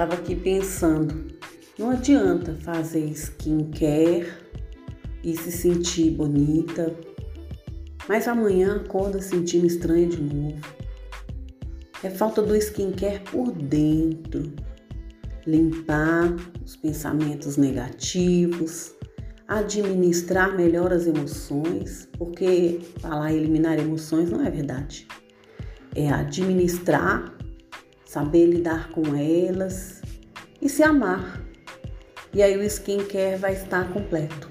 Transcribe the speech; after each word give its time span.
Tava 0.00 0.14
aqui 0.14 0.34
pensando, 0.34 1.26
não 1.78 1.90
adianta 1.90 2.54
fazer 2.54 3.04
skincare 3.10 4.32
e 5.22 5.36
se 5.36 5.52
sentir 5.52 6.12
bonita, 6.12 6.96
mas 8.08 8.26
amanhã 8.26 8.76
acorda 8.76 9.20
sentindo 9.20 9.66
estranha 9.66 10.08
de 10.08 10.22
novo. 10.22 10.58
É 12.02 12.08
falta 12.08 12.40
do 12.40 12.56
skincare 12.56 13.20
por 13.30 13.52
dentro. 13.52 14.50
Limpar 15.46 16.34
os 16.64 16.76
pensamentos 16.76 17.58
negativos, 17.58 18.94
administrar 19.46 20.56
melhor 20.56 20.94
as 20.94 21.06
emoções, 21.06 22.08
porque 22.16 22.80
falar 23.00 23.34
eliminar 23.34 23.78
emoções 23.78 24.30
não 24.30 24.42
é 24.46 24.50
verdade. 24.50 25.06
É 25.94 26.10
administrar 26.10 27.38
saber 28.10 28.46
lidar 28.46 28.90
com 28.90 29.14
elas 29.14 30.02
e 30.60 30.68
se 30.68 30.82
amar. 30.82 31.40
E 32.34 32.42
aí 32.42 32.56
o 32.56 32.62
skincare 32.64 33.36
vai 33.36 33.52
estar 33.52 33.88
completo. 33.92 34.50